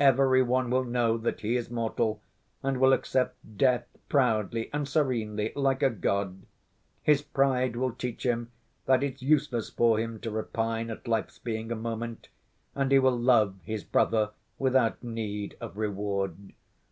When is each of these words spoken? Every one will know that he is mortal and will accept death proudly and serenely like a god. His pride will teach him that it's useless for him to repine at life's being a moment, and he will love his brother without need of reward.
Every 0.00 0.42
one 0.42 0.70
will 0.70 0.82
know 0.82 1.16
that 1.18 1.42
he 1.42 1.56
is 1.56 1.70
mortal 1.70 2.20
and 2.64 2.80
will 2.80 2.92
accept 2.92 3.36
death 3.58 3.86
proudly 4.08 4.70
and 4.72 4.88
serenely 4.88 5.52
like 5.54 5.84
a 5.84 5.90
god. 5.90 6.42
His 7.00 7.22
pride 7.22 7.76
will 7.76 7.92
teach 7.92 8.26
him 8.26 8.50
that 8.86 9.04
it's 9.04 9.22
useless 9.22 9.70
for 9.70 10.00
him 10.00 10.18
to 10.22 10.32
repine 10.32 10.90
at 10.90 11.06
life's 11.06 11.38
being 11.38 11.70
a 11.70 11.76
moment, 11.76 12.28
and 12.74 12.90
he 12.90 12.98
will 12.98 13.16
love 13.16 13.54
his 13.62 13.84
brother 13.84 14.32
without 14.58 15.00
need 15.04 15.56
of 15.60 15.76
reward. 15.76 16.54